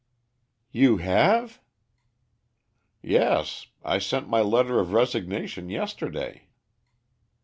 "You 0.71 0.97
have?" 0.97 1.61
"Yes; 3.03 3.67
I 3.85 3.99
sent 3.99 4.27
my 4.27 4.39
letter 4.41 4.79
of 4.79 4.93
resignation 4.93 5.69
yesterday." 5.69 6.47